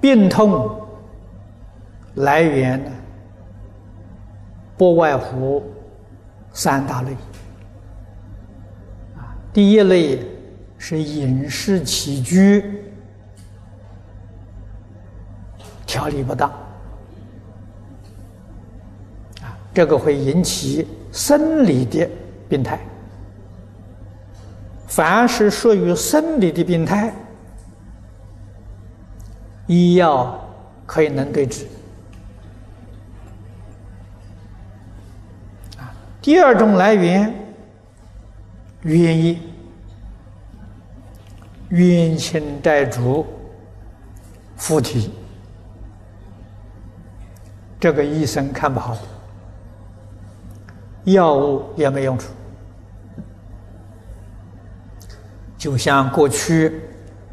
[0.00, 0.80] 病痛
[2.14, 2.90] 来源呢，
[4.76, 5.62] 不外乎
[6.52, 7.12] 三大类。
[9.16, 10.20] 啊，第一类
[10.78, 12.64] 是饮食起居
[15.86, 16.48] 调理不当，
[19.42, 22.08] 啊，这个会引起生理的
[22.48, 22.80] 病态。
[24.86, 27.12] 凡是属于生理的病态，
[29.70, 30.36] 医药
[30.84, 31.64] 可以能对治。
[35.78, 37.32] 啊，第二种来源，
[38.82, 39.40] 原因，
[41.68, 43.24] 冤亲债主
[44.56, 45.12] 附体，
[47.78, 49.02] 这个医生看不好的，
[51.12, 52.32] 药物也没用处。
[55.56, 56.82] 就像过去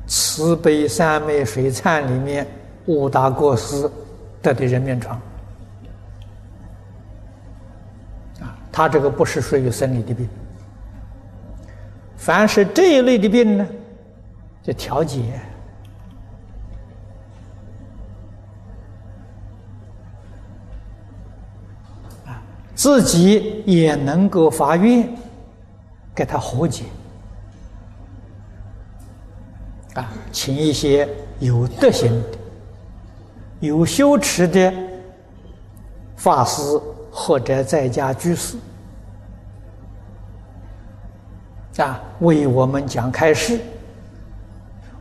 [0.08, 2.48] 慈悲三昧水忏里面
[2.86, 3.90] 五大过失
[4.42, 5.20] 得的人面疮
[8.40, 10.28] 啊，他这个不是属于生理的病。
[12.16, 13.68] 凡是这一类的病呢，
[14.64, 15.22] 就调节
[22.26, 22.42] 啊，
[22.74, 25.08] 自己也能够发愿
[26.16, 26.86] 给他和解。
[29.98, 31.10] 啊，请一些
[31.40, 32.38] 有德行的、
[33.62, 34.72] 有修持的
[36.16, 36.62] 法师
[37.12, 38.58] 或者在家居士，
[41.78, 43.60] 啊，为我们讲开示，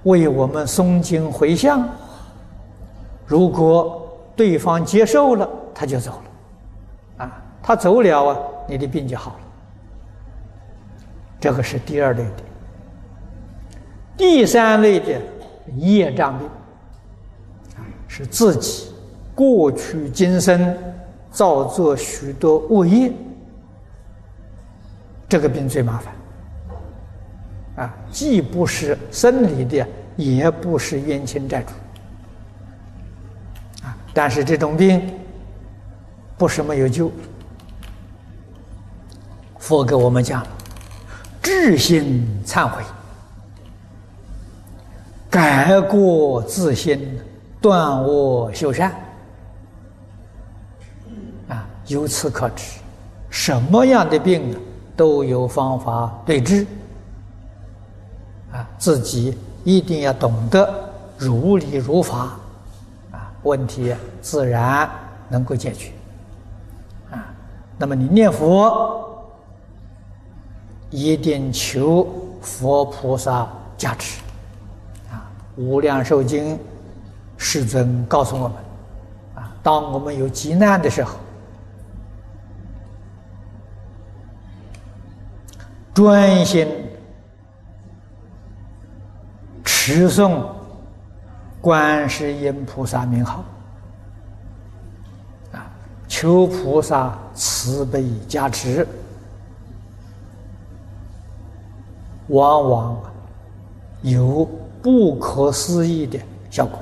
[0.04, 1.86] 为我们诵经回向。
[3.26, 4.02] 如果
[4.34, 6.12] 对方接受了，他就走
[7.18, 9.40] 了，啊，他走了啊，你的病就好了。
[11.38, 12.42] 这个是第二类的。
[14.16, 15.20] 第三类的
[15.76, 16.48] 业障病，
[18.08, 18.92] 是自己
[19.34, 20.74] 过去今生
[21.30, 23.12] 造作许多恶业，
[25.28, 29.86] 这个病最麻烦，啊，既不是生理的，
[30.16, 31.72] 也不是冤亲债主，
[33.84, 35.12] 啊，但是这种病
[36.38, 37.12] 不是没有救，
[39.58, 40.46] 佛给我们讲，
[41.42, 42.82] 至心忏悔。
[45.36, 47.20] 改过自新，
[47.60, 48.90] 断恶修善，
[51.46, 52.78] 啊，由此可知，
[53.28, 54.58] 什么样的病
[54.96, 56.66] 都有方法对治，
[58.50, 60.74] 啊，自己一定要懂得
[61.18, 62.30] 如理如法，
[63.12, 64.88] 啊，问题自然
[65.28, 65.92] 能够解决，
[67.10, 67.28] 啊，
[67.76, 69.22] 那么你念佛，
[70.88, 72.08] 一定求
[72.40, 73.46] 佛菩萨
[73.76, 74.22] 加持。
[75.56, 76.58] 无量寿经
[77.38, 78.56] 世尊告诉我们：
[79.36, 81.16] 啊，当我们有急难的时候，
[85.94, 86.68] 专心
[89.64, 90.42] 持诵
[91.60, 93.42] 观世音菩萨名号，
[95.52, 95.66] 啊，
[96.06, 98.86] 求菩萨慈悲加持，
[102.28, 103.00] 往往
[104.02, 104.46] 有。
[104.86, 106.16] 不可思议的
[106.48, 106.78] 效果。